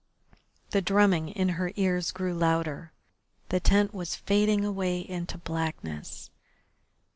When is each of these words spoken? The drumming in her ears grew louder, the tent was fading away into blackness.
The 0.71 0.81
drumming 0.81 1.29
in 1.29 1.49
her 1.49 1.71
ears 1.75 2.09
grew 2.11 2.33
louder, 2.33 2.91
the 3.49 3.59
tent 3.59 3.93
was 3.93 4.15
fading 4.15 4.65
away 4.65 4.99
into 4.99 5.37
blackness. 5.37 6.31